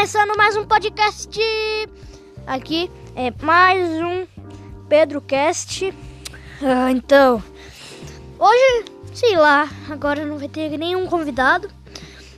começando 0.00 0.34
mais 0.34 0.56
um 0.56 0.64
podcast. 0.64 1.38
Aqui 2.46 2.90
é 3.14 3.30
mais 3.44 3.86
um 4.00 4.26
PedroCast. 4.88 5.92
Ah, 6.62 6.90
então, 6.90 7.42
hoje, 8.38 8.84
sei 9.12 9.36
lá, 9.36 9.68
agora 9.90 10.24
não 10.24 10.38
vai 10.38 10.48
ter 10.48 10.70
nenhum 10.78 11.06
convidado. 11.06 11.70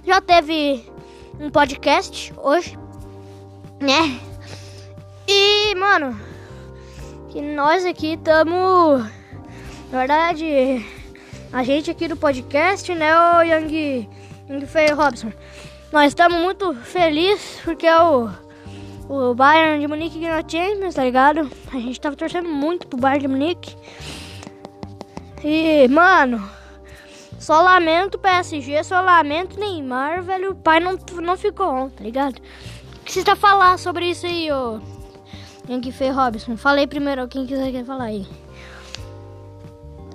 Já 0.04 0.20
teve 0.20 0.84
um 1.38 1.50
podcast 1.50 2.34
hoje, 2.36 2.76
né? 3.80 4.18
E, 5.28 5.72
mano, 5.76 6.20
que 7.30 7.40
nós 7.40 7.86
aqui 7.86 8.14
estamos. 8.14 9.04
Na 9.92 9.98
verdade, 10.00 10.84
a 11.52 11.62
gente 11.62 11.92
aqui 11.92 12.08
do 12.08 12.16
podcast, 12.16 12.92
né, 12.92 13.16
o 13.16 13.42
Young 13.42 14.08
Fei 14.66 14.88
Robson. 14.88 15.32
Nós 15.92 16.06
estamos 16.08 16.40
muito 16.40 16.74
felizes 16.74 17.60
porque 17.62 17.86
o, 17.86 18.30
o 19.10 19.34
Bayern 19.34 19.78
de 19.78 19.86
Munique 19.86 20.18
ganhou 20.18 20.38
a 20.38 20.48
Champions, 20.48 20.94
tá 20.94 21.04
ligado? 21.04 21.50
A 21.70 21.76
gente 21.76 22.00
tava 22.00 22.16
torcendo 22.16 22.48
muito 22.48 22.86
pro 22.86 22.98
Bayern 22.98 23.20
de 23.20 23.28
Munique. 23.28 23.76
E, 25.44 25.86
mano, 25.88 26.42
só 27.38 27.60
lamento 27.60 28.18
PSG, 28.18 28.82
só 28.84 29.02
lamento 29.02 29.60
Neymar, 29.60 30.22
velho. 30.22 30.52
O 30.52 30.54
pai 30.54 30.80
não, 30.80 30.98
não 31.20 31.36
ficou 31.36 31.68
on, 31.68 31.90
tá 31.90 32.02
ligado? 32.02 32.38
O 32.38 33.04
que 33.04 33.22
tá 33.22 33.36
falando 33.36 33.76
sobre 33.76 34.06
isso 34.06 34.24
aí, 34.24 34.50
ô? 34.50 34.80
Young 35.68 35.92
Fei 35.92 36.08
Robson? 36.08 36.56
Falei 36.56 36.86
primeiro, 36.86 37.28
quem 37.28 37.44
quiser 37.44 37.70
quer 37.70 37.84
falar 37.84 38.04
aí. 38.04 38.26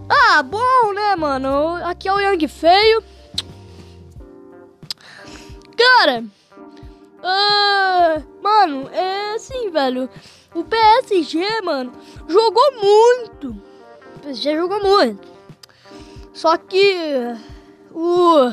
Ah, 0.09 0.41
bom, 0.41 0.93
né, 0.95 1.15
mano? 1.15 1.75
Aqui 1.83 2.07
é 2.07 2.13
o 2.13 2.19
Young 2.19 2.47
Feio. 2.47 3.16
Cara, 5.77 6.23
uh, 7.19 8.41
mano, 8.41 8.89
é 8.91 9.35
assim, 9.35 9.69
velho. 9.69 10.09
O 10.55 10.63
PSG, 10.63 11.61
mano, 11.61 11.93
jogou 12.27 12.71
muito. 12.81 13.49
O 14.15 14.19
PSG 14.21 14.55
jogou 14.57 14.81
muito. 14.81 15.27
Só 16.33 16.57
que 16.57 16.95
o 17.91 18.51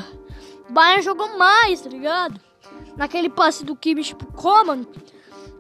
Bayern 0.69 1.03
jogou 1.03 1.39
mais, 1.39 1.81
tá 1.81 1.89
ligado? 1.89 2.39
Naquele 2.97 3.31
passe 3.31 3.65
do 3.65 3.75
Kimmich 3.75 4.15
pro 4.15 4.31
Coman. 4.33 4.87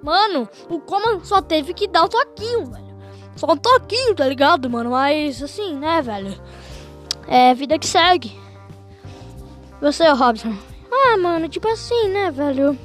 Mano, 0.02 0.48
o 0.68 0.78
Coman 0.80 1.24
só 1.24 1.40
teve 1.40 1.72
que 1.72 1.88
dar 1.88 2.04
o 2.04 2.08
toquinho, 2.08 2.66
velho. 2.66 2.94
Só 3.36 3.50
um 3.50 3.56
toquinho, 3.56 4.14
tá 4.14 4.28
ligado, 4.28 4.68
mano? 4.68 4.90
Mas 4.90 5.42
assim, 5.42 5.74
né, 5.76 6.02
velho? 6.02 6.38
É 7.26 7.54
vida 7.54 7.78
que 7.78 7.86
segue. 7.86 8.38
Você, 9.80 10.06
Robson? 10.10 10.54
Ah, 11.06 11.16
mano, 11.19 11.48
tipo 11.48 11.69
assim, 11.69 12.08
né, 12.08 12.30
velho? 12.30 12.78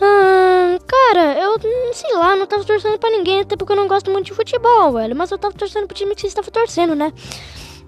Ah, 0.00 0.78
cara, 0.86 1.38
eu 1.38 1.58
sei 1.92 2.14
lá, 2.14 2.36
não 2.36 2.46
tava 2.46 2.64
torcendo 2.64 2.98
pra 2.98 3.10
ninguém, 3.10 3.40
até 3.40 3.56
porque 3.56 3.72
eu 3.72 3.76
não 3.76 3.88
gosto 3.88 4.10
muito 4.10 4.26
de 4.26 4.34
futebol, 4.34 4.92
velho. 4.92 5.16
Mas 5.16 5.30
eu 5.30 5.38
tava 5.38 5.54
torcendo 5.54 5.86
pro 5.86 5.96
time 5.96 6.14
que 6.14 6.22
você 6.22 6.28
estava 6.28 6.50
torcendo, 6.50 6.94
né? 6.94 7.12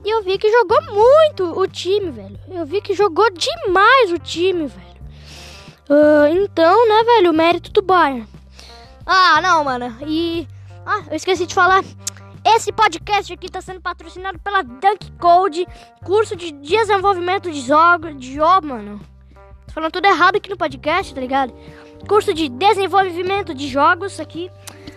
E 0.05 0.11
eu 0.11 0.23
vi 0.23 0.37
que 0.37 0.51
jogou 0.51 0.79
muito 0.93 1.59
o 1.59 1.67
time, 1.67 2.11
velho. 2.11 2.39
Eu 2.51 2.67
vi 2.67 2.81
que 2.81 2.93
jogou 2.93 3.31
demais 3.31 4.11
o 4.11 4.19
time, 4.19 4.67
velho. 4.67 4.93
Uh, 5.89 6.43
então, 6.43 6.89
né, 6.89 7.05
velho, 7.05 7.31
o 7.31 7.35
mérito 7.35 7.71
do 7.71 7.83
Bayern. 7.83 8.27
Ah, 9.07 9.41
não, 9.41 9.65
mano. 9.65 9.97
E. 10.07 10.47
Ah, 10.85 11.05
eu 11.09 11.17
esqueci 11.17 11.47
de 11.47 11.55
falar. 11.55 11.85
Esse 12.45 12.73
podcast 12.73 13.33
aqui 13.33 13.49
tá 13.49 13.61
sendo 13.61 13.81
patrocinado 13.81 14.37
pela 14.41 14.63
Dunk 14.63 15.13
Code, 15.13 15.65
curso 16.05 16.35
de 16.35 16.51
desenvolvimento 16.51 17.49
de 17.51 17.61
jogos. 17.61 18.19
De 18.19 18.35
jogo, 18.35 18.67
mano. 18.67 19.01
Tô 19.67 19.73
falando 19.73 19.93
tudo 19.93 20.07
errado 20.07 20.37
aqui 20.37 20.51
no 20.51 20.57
podcast, 20.57 21.15
tá 21.15 21.21
ligado? 21.21 21.55
Curso 22.09 22.35
de 22.35 22.49
desenvolvimento 22.49 23.55
de 23.55 23.69
jogos 23.69 24.19
aqui. 24.19 24.51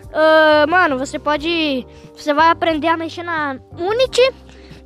Uh, 0.05 0.69
mano, 0.69 0.97
você 0.97 1.19
pode. 1.19 1.85
Você 2.15 2.33
vai 2.33 2.49
aprender 2.49 2.87
a 2.87 2.97
mexer 2.97 3.21
na 3.21 3.59
Unity 3.77 4.33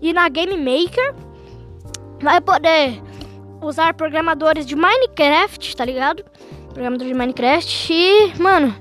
e 0.02 0.12
na 0.12 0.28
Game 0.28 0.58
Maker. 0.58 1.16
Vai 2.22 2.42
poder 2.42 3.02
usar 3.62 3.94
programadores 3.94 4.66
de 4.66 4.76
Minecraft, 4.76 5.78
tá 5.78 5.86
ligado? 5.86 6.26
Programadores 6.74 7.14
de 7.14 7.18
Minecraft. 7.18 7.94
E, 7.94 8.34
mano, 8.38 8.76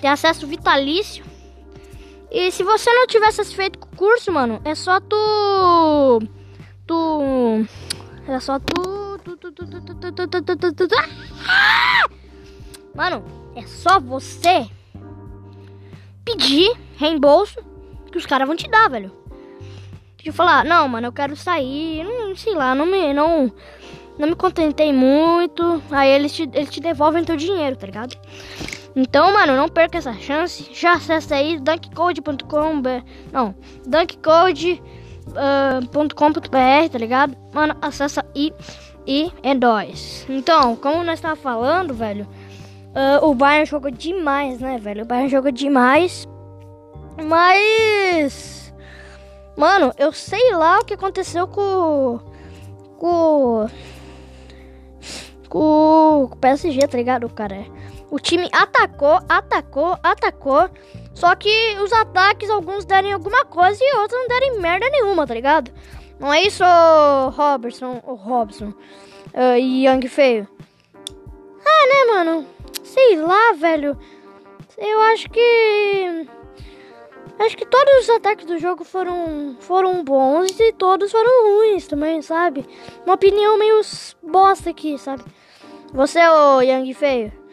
tem 0.00 0.08
acesso 0.08 0.46
vitalício 0.46 1.33
e 2.34 2.50
se 2.50 2.64
você 2.64 2.92
não 2.92 3.06
tivesse 3.06 3.44
feito 3.54 3.76
o 3.76 3.96
curso, 3.96 4.32
mano, 4.32 4.60
é 4.64 4.74
só 4.74 4.98
tu. 4.98 6.20
Tu. 6.84 7.66
É 8.26 8.40
só 8.40 8.58
tu. 8.58 9.20
Mano, 12.92 13.24
é 13.54 13.62
só 13.66 14.00
você 14.00 14.68
pedir 16.24 16.76
reembolso 16.96 17.60
que 18.10 18.18
os 18.18 18.26
caras 18.26 18.48
vão 18.48 18.56
te 18.56 18.68
dar, 18.68 18.90
velho. 18.90 19.12
Eu 20.24 20.32
falar, 20.32 20.64
não, 20.64 20.88
mano, 20.88 21.06
eu 21.06 21.12
quero 21.12 21.36
sair, 21.36 22.02
não, 22.02 22.34
sei 22.34 22.54
lá, 22.54 22.74
não 22.74 22.86
me. 22.86 23.14
Não, 23.14 23.52
não 24.18 24.28
me 24.28 24.34
contentei 24.34 24.92
muito. 24.92 25.80
Aí 25.90 26.10
eles 26.10 26.32
te, 26.32 26.50
eles 26.52 26.70
te 26.70 26.80
devolvem 26.80 27.24
teu 27.24 27.36
dinheiro, 27.36 27.76
tá 27.76 27.86
ligado? 27.86 28.16
Então, 28.96 29.32
mano, 29.32 29.56
não 29.56 29.68
perca 29.68 29.98
essa 29.98 30.12
chance. 30.14 30.68
Já 30.72 30.94
acessa 30.94 31.34
aí 31.34 31.58
dunkcode.com, 31.58 32.82
não, 33.32 33.54
dunkcode.com.br, 33.86 34.86
uh, 35.28 36.88
tá 36.90 36.98
ligado? 36.98 37.36
Mano, 37.52 37.76
acessa 37.82 38.24
aí 38.34 38.52
e 39.06 39.32
é 39.42 39.54
nóis. 39.54 40.24
Então, 40.28 40.76
como 40.76 41.02
nós 41.02 41.20
tava 41.20 41.36
falando, 41.36 41.92
velho, 41.92 42.26
uh, 42.94 43.26
o 43.26 43.34
Bayern 43.34 43.66
jogou 43.66 43.90
demais, 43.90 44.60
né, 44.60 44.78
velho? 44.78 45.02
O 45.02 45.06
Bayern 45.06 45.28
jogou 45.28 45.50
demais. 45.50 46.26
Mas, 47.22 48.72
mano, 49.56 49.92
eu 49.98 50.12
sei 50.12 50.52
lá 50.54 50.78
o 50.78 50.84
que 50.84 50.94
aconteceu 50.94 51.46
com 51.46 52.20
com 52.96 53.68
com 55.48 56.24
o 56.24 56.36
PSG, 56.36 56.88
tá 56.88 56.96
ligado, 56.96 57.28
cara? 57.28 57.64
O 58.14 58.20
time 58.20 58.48
atacou, 58.52 59.18
atacou, 59.28 59.98
atacou. 60.00 60.70
Só 61.14 61.34
que 61.34 61.76
os 61.82 61.92
ataques, 61.92 62.48
alguns 62.48 62.84
derem 62.84 63.12
alguma 63.12 63.44
coisa 63.44 63.76
e 63.82 63.96
outros 63.96 64.20
não 64.20 64.28
derem 64.28 64.60
merda 64.60 64.88
nenhuma, 64.88 65.26
tá 65.26 65.34
ligado? 65.34 65.72
Não 66.20 66.32
é 66.32 66.42
isso, 66.42 66.62
Robertson, 67.32 68.00
o 68.06 68.14
Robson 68.14 68.72
uh, 69.34 69.58
Young 69.58 70.06
Feio? 70.06 70.46
Ah, 71.66 71.88
né, 71.88 72.14
mano? 72.14 72.46
Sei 72.84 73.16
lá, 73.16 73.52
velho. 73.54 73.98
Eu 74.78 75.00
acho 75.00 75.28
que. 75.30 76.28
Acho 77.40 77.56
que 77.56 77.66
todos 77.66 78.04
os 78.04 78.10
ataques 78.10 78.46
do 78.46 78.58
jogo 78.60 78.84
foram, 78.84 79.56
foram 79.58 80.04
bons 80.04 80.56
e 80.60 80.72
todos 80.74 81.10
foram 81.10 81.56
ruins 81.56 81.88
também, 81.88 82.22
sabe? 82.22 82.64
Uma 83.04 83.16
opinião 83.16 83.58
meio 83.58 83.80
bosta 84.22 84.70
aqui, 84.70 84.96
sabe? 84.98 85.24
Você, 85.92 86.20
ô 86.28 86.60
Young 86.60 86.94
Feio? 86.94 87.43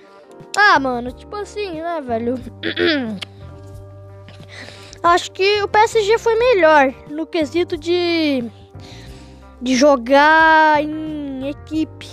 Ah, 0.58 0.80
mano, 0.80 1.12
tipo 1.12 1.36
assim, 1.36 1.82
né, 1.82 2.02
velho? 2.02 2.36
Acho 5.04 5.32
que 5.32 5.64
o 5.64 5.68
PSG 5.68 6.18
foi 6.20 6.36
melhor 6.36 6.94
no 7.10 7.26
quesito 7.26 7.76
de 7.76 8.44
de 9.62 9.76
jogar 9.76 10.82
em 10.84 11.50
equipe. 11.50 12.10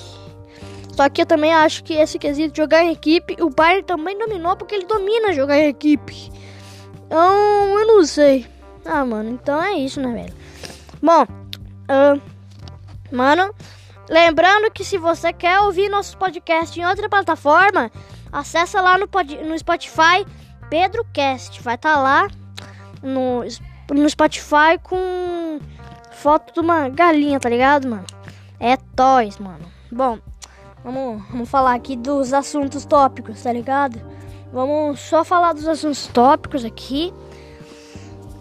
Só 0.95 1.09
que 1.09 1.23
eu 1.23 1.27
também 1.27 1.55
acho 1.55 1.85
que 1.85 1.95
esse 1.95 2.19
quesito 2.19 2.53
de 2.53 2.57
jogar 2.59 2.83
em 2.83 2.91
equipe, 2.91 3.37
o 3.41 3.49
Bayern 3.49 3.85
também 3.85 4.19
dominou 4.19 4.57
porque 4.57 4.75
ele 4.75 4.85
domina 4.85 5.33
jogar 5.33 5.57
em 5.59 5.69
equipe. 5.69 6.31
Então, 7.07 7.79
eu 7.79 7.87
não 7.87 8.05
sei. 8.05 8.47
Ah, 8.85 9.05
mano, 9.05 9.31
então 9.31 9.63
é 9.63 9.75
isso, 9.75 10.01
né, 10.01 10.13
velho? 10.13 10.35
Bom, 11.01 11.23
uh, 11.23 12.21
mano, 13.13 13.55
lembrando 14.11 14.71
que 14.71 14.85
se 14.85 14.99
você 14.99 15.33
quer 15.33 15.61
ouvir 15.61 15.89
nossos 15.89 16.15
podcasts 16.15 16.77
em 16.77 16.85
outra 16.85 17.09
plataforma, 17.09 17.91
Acessa 18.33 18.81
lá 18.81 18.99
no, 18.99 19.09
no 19.47 19.59
Spotify 19.59 20.25
PedroCast. 20.71 21.63
Vai 21.63 21.75
estar 21.75 21.95
tá 21.95 22.01
lá 22.01 22.29
no, 23.03 23.43
no 23.95 24.11
Spotify 24.11 24.79
com 24.83 25.59
foto 26.13 26.53
de 26.53 26.61
uma 26.61 26.89
galinha, 26.89 27.39
tá 27.39 27.49
ligado, 27.49 27.89
mano? 27.89 28.05
É 28.61 28.77
toys, 28.77 29.39
mano. 29.39 29.67
Bom, 29.91 30.19
vamos, 30.85 31.23
vamos 31.31 31.49
falar 31.49 31.75
aqui 31.75 31.97
dos 31.97 32.33
assuntos 32.33 32.85
tópicos, 32.85 33.43
tá 33.43 33.53
ligado? 33.53 34.01
Vamos 34.53 35.01
só 35.01 35.25
falar 35.25 35.53
dos 35.53 35.69
assuntos 35.69 36.07
tópicos 36.09 36.65
aqui. 36.65 37.13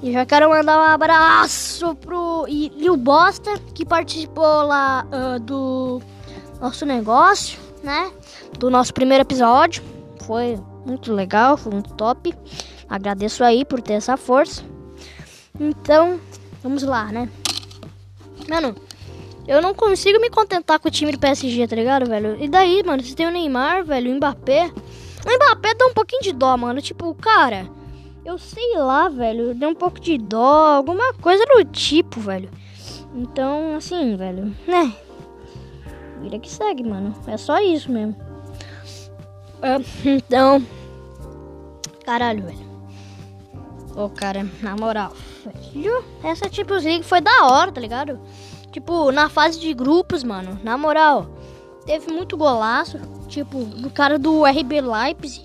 E 0.02 0.12
já 0.12 0.26
quero 0.26 0.50
mandar 0.50 0.80
um 0.80 0.94
abraço 0.94 1.96
pro 1.96 2.46
o 2.48 2.98
Bosta, 2.98 3.58
que 3.74 3.84
participou 3.86 4.64
lá 4.64 5.06
uh, 5.06 5.40
do 5.40 6.02
nosso 6.62 6.86
negócio, 6.86 7.60
né? 7.84 8.12
do 8.58 8.70
nosso 8.70 8.94
primeiro 8.94 9.22
episódio. 9.24 9.84
Foi 10.26 10.60
muito 10.86 11.14
legal, 11.14 11.58
foi 11.58 11.72
muito 11.72 11.94
top. 11.94 12.34
Agradeço 12.90 13.44
aí 13.44 13.64
por 13.66 13.82
ter 13.82 13.94
essa 13.94 14.18
força. 14.18 14.64
Então, 15.60 16.20
vamos 16.64 16.84
lá, 16.84 17.06
né? 17.06 17.30
Mano, 18.50 18.76
Eu 19.48 19.62
não 19.62 19.74
consigo 19.74 20.20
me 20.20 20.30
contentar 20.30 20.78
com 20.78 20.90
o 20.90 20.92
time 20.92 21.10
do 21.12 21.20
PSG, 21.20 21.68
tá 21.68 21.76
ligado, 21.76 22.06
velho? 22.06 22.36
E 22.44 22.50
daí, 22.50 22.84
mano, 22.84 23.02
você 23.02 23.16
tem 23.16 23.26
o 23.26 23.32
Neymar, 23.32 23.86
velho, 23.86 24.12
o 24.12 24.16
Mbappé. 24.16 24.70
O 25.26 25.36
Mbappé 25.36 25.74
dá 25.74 25.86
um 25.86 25.94
pouquinho 25.94 26.22
de 26.22 26.34
dó, 26.34 26.58
mano. 26.58 26.82
Tipo, 26.82 27.14
cara, 27.16 27.70
eu 28.26 28.38
sei 28.38 28.78
lá, 28.78 29.08
velho, 29.08 29.56
dá 29.56 29.70
um 29.70 29.74
pouco 29.74 30.02
de 30.02 30.18
dó, 30.18 30.76
alguma 30.76 31.14
coisa 31.14 31.46
do 31.46 31.64
tipo, 31.64 32.20
velho. 32.20 32.50
Então, 33.16 33.74
assim, 33.76 34.18
velho, 34.18 34.54
né? 34.68 34.94
Vira 36.22 36.40
que 36.40 36.50
segue, 36.50 36.84
mano. 36.84 37.14
É 37.28 37.38
só 37.38 37.60
isso 37.60 37.92
mesmo. 37.92 38.16
É, 39.62 39.78
então. 40.10 40.66
Caralho, 42.06 42.44
velho. 42.44 42.68
Ô, 43.96 44.10
cara, 44.10 44.48
na 44.62 44.76
moral, 44.76 45.12
velho, 45.44 46.04
essa 46.24 46.52
Champions 46.52 46.84
League 46.84 47.04
foi 47.04 47.20
da 47.20 47.48
hora, 47.48 47.72
tá 47.72 47.82
ligado? 47.82 48.20
Tipo, 48.72 49.12
na 49.12 49.28
fase 49.28 49.60
de 49.60 49.74
grupos, 49.74 50.24
mano, 50.24 50.60
na 50.64 50.78
moral, 50.78 51.28
teve 51.86 52.12
muito 52.12 52.38
golaço. 52.38 53.00
Tipo, 53.28 53.66
do 53.66 53.90
cara 53.90 54.20
do 54.20 54.46
RB 54.46 54.82
Leipzig. 54.82 55.44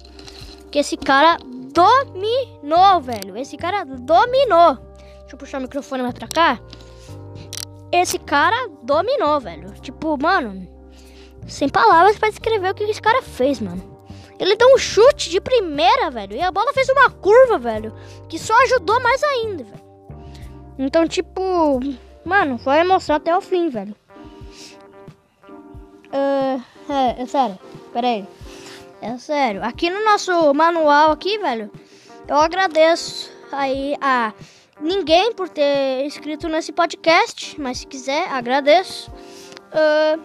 Que 0.71 0.79
esse 0.79 0.97
cara 0.97 1.39
dominou, 1.73 3.01
velho. 3.01 3.37
Esse 3.37 3.57
cara 3.57 3.85
dominou. 3.85 4.77
Deixa 5.21 5.35
eu 5.35 5.39
puxar 5.39 5.59
o 5.59 5.63
microfone 5.63 6.03
mais 6.03 6.15
pra 6.15 6.29
cá. 6.29 6.61
Esse 7.93 8.19
cara 8.19 8.69
dominou, 8.83 9.39
velho. 9.39 9.71
Tipo, 9.81 10.17
mano, 10.21 10.67
sem 11.47 11.69
palavras 11.69 12.19
para 12.19 12.31
descrever 12.31 12.71
o 12.71 12.75
que 12.75 12.85
esse 12.85 13.03
cara 13.03 13.23
fez, 13.23 13.61
mano. 13.61 13.93
Ele 14.39 14.57
deu 14.57 14.75
um 14.75 14.79
chute 14.79 15.31
de 15.31 15.41
primeira, 15.41 16.11
velho. 16.11 16.35
E 16.35 16.41
a 16.41 16.51
bola 16.51 16.73
fez 16.73 16.89
uma 16.89 17.11
curva, 17.11 17.59
velho. 17.59 17.95
Que 18.29 18.39
só 18.39 18.55
ajudou 18.65 18.99
mais 19.01 19.23
ainda, 19.23 19.63
velho. 19.63 19.83
Então, 20.79 21.07
tipo, 21.07 21.79
mano, 22.25 22.59
foi 22.59 22.79
emoção 22.79 23.17
até 23.17 23.37
o 23.37 23.41
fim, 23.41 23.69
velho. 23.69 23.95
Uh, 26.09 26.63
é, 26.91 27.23
é 27.23 27.27
sério. 27.27 27.59
Pera 27.93 28.07
aí. 28.07 28.27
É 29.01 29.19
sério. 29.19 29.63
Aqui 29.63 29.91
no 29.91 30.05
nosso 30.05 30.55
manual 30.55 31.11
aqui, 31.13 31.39
velho, 31.39 31.71
eu 32.29 32.37
agradeço 32.37 33.31
aí 33.51 33.97
a 34.01 34.33
ninguém 34.83 35.33
por 35.33 35.49
ter 35.49 36.05
escrito 36.07 36.49
nesse 36.49 36.73
podcast, 36.73 37.61
mas 37.61 37.79
se 37.79 37.87
quiser, 37.87 38.29
agradeço. 38.29 39.11
Uh, 39.73 40.21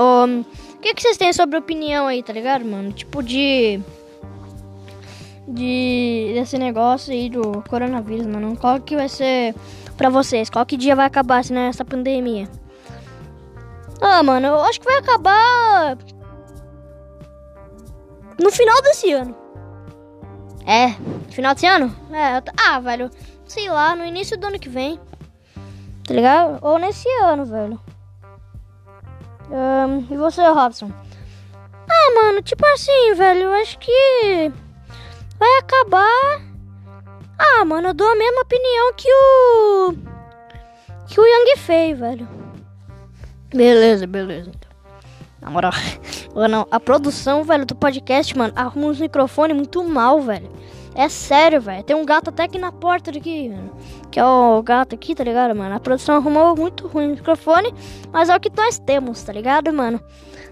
um, 0.00 0.40
o 0.40 0.78
que, 0.78 0.94
que 0.94 1.02
vocês 1.02 1.16
têm 1.16 1.32
sobre 1.32 1.56
opinião 1.56 2.06
aí, 2.06 2.22
tá 2.22 2.32
ligado, 2.32 2.64
mano? 2.64 2.92
Tipo 2.92 3.22
de. 3.22 3.80
De. 5.46 6.32
Desse 6.34 6.58
negócio 6.58 7.12
aí 7.12 7.30
do 7.30 7.62
coronavírus, 7.68 8.26
mano. 8.26 8.56
Qual 8.56 8.80
que 8.80 8.96
vai 8.96 9.08
ser 9.08 9.54
pra 9.96 10.08
vocês? 10.08 10.50
Qual 10.50 10.66
que 10.66 10.76
dia 10.76 10.96
vai 10.96 11.06
acabar 11.06 11.38
assim, 11.38 11.54
nessa 11.54 11.84
pandemia? 11.84 12.48
Ah, 14.00 14.22
mano, 14.22 14.48
eu 14.48 14.62
acho 14.64 14.80
que 14.80 14.86
vai 14.86 14.98
acabar. 14.98 15.96
No 18.40 18.50
final 18.50 18.82
desse 18.82 19.12
ano. 19.12 19.36
É, 20.66 20.90
final 21.30 21.54
desse 21.54 21.66
ano? 21.66 21.94
É, 22.12 22.42
ah, 22.56 22.80
velho, 22.80 23.10
sei 23.52 23.68
lá, 23.68 23.94
no 23.94 24.06
início 24.06 24.38
do 24.38 24.46
ano 24.46 24.58
que 24.58 24.68
vem. 24.68 24.98
Tá 26.06 26.14
ligado? 26.14 26.58
Ou 26.62 26.78
nesse 26.78 27.06
ano, 27.22 27.44
velho. 27.44 27.78
Um, 29.50 30.06
e 30.10 30.16
você, 30.16 30.42
Robson? 30.48 30.90
Ah, 31.86 32.14
mano, 32.14 32.40
tipo 32.40 32.64
assim, 32.66 33.14
velho, 33.14 33.42
eu 33.42 33.52
acho 33.52 33.78
que 33.78 34.50
vai 35.38 35.58
acabar. 35.58 36.40
Ah, 37.38 37.64
mano, 37.66 37.88
eu 37.88 37.94
dou 37.94 38.10
a 38.10 38.16
mesma 38.16 38.40
opinião 38.40 38.94
que 38.94 39.08
o. 39.12 39.94
que 41.06 41.20
o 41.20 41.24
Young 41.24 41.56
Fei, 41.58 41.92
velho. 41.92 42.26
Beleza, 43.54 44.06
beleza. 44.06 44.50
Então. 44.50 44.70
Na 45.42 45.50
moral, 45.50 45.72
a 46.70 46.80
produção, 46.80 47.44
velho, 47.44 47.66
do 47.66 47.74
podcast, 47.74 48.36
mano, 48.36 48.54
arruma 48.56 48.86
uns 48.86 48.98
microfones 48.98 49.54
muito 49.54 49.84
mal, 49.84 50.22
velho. 50.22 50.50
É 50.94 51.08
sério, 51.08 51.60
velho. 51.60 51.82
Tem 51.82 51.96
um 51.96 52.04
gato 52.04 52.28
até 52.30 52.44
aqui 52.44 52.58
na 52.58 52.70
porta 52.70 53.10
daqui, 53.10 53.48
mano. 53.48 53.72
Que 54.10 54.20
é 54.20 54.24
o 54.24 54.62
gato 54.62 54.94
aqui, 54.94 55.14
tá 55.14 55.24
ligado, 55.24 55.54
mano? 55.54 55.74
A 55.74 55.80
produção 55.80 56.16
arrumou 56.16 56.54
muito 56.54 56.86
ruim 56.86 57.06
o 57.06 57.10
microfone, 57.10 57.72
mas 58.12 58.28
é 58.28 58.36
o 58.36 58.40
que 58.40 58.50
nós 58.54 58.78
temos, 58.78 59.22
tá 59.22 59.32
ligado, 59.32 59.72
mano? 59.72 60.00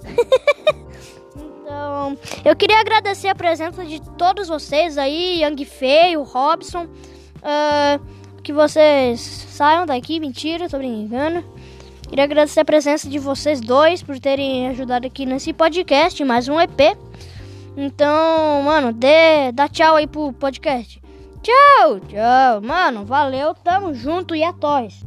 então, 1.37 2.17
eu 2.45 2.57
queria 2.57 2.81
agradecer 2.81 3.29
a 3.29 3.35
presença 3.35 3.85
de 3.85 4.01
todos 4.17 4.49
vocês 4.49 4.97
aí, 4.97 5.43
Young 5.43 5.65
Fei, 5.65 6.17
o 6.17 6.23
Robson. 6.23 6.85
Uh, 7.43 8.21
que 8.43 8.53
vocês 8.53 9.21
saiam 9.21 9.87
daqui, 9.87 10.19
mentira, 10.19 10.69
tô 10.69 10.79
brincando. 10.79 11.45
Queria 12.09 12.25
agradecer 12.25 12.61
a 12.61 12.65
presença 12.65 13.09
de 13.09 13.19
vocês 13.19 13.61
dois 13.61 14.03
por 14.03 14.19
terem 14.19 14.69
ajudado 14.69 15.07
aqui 15.07 15.25
nesse 15.25 15.53
podcast, 15.53 16.25
mais 16.25 16.49
um 16.49 16.59
EP. 16.59 16.97
Então, 17.77 18.63
mano, 18.63 18.93
dê, 18.93 19.53
dá 19.53 19.69
tchau 19.69 19.97
aí 19.97 20.07
pro 20.07 20.33
podcast. 20.33 21.01
Tchau, 21.43 22.01
tchau. 22.01 22.61
Mano, 22.63 23.05
valeu, 23.05 23.55
tamo 23.55 23.95
junto 23.95 24.35
e 24.35 24.43
é 24.43 24.53
toys. 24.53 25.03